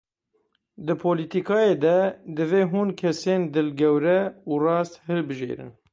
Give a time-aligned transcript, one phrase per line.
[0.85, 1.97] Di polîtîkayê de
[2.35, 5.71] divê hûn kesên dilgewre û rast hilbijêrin.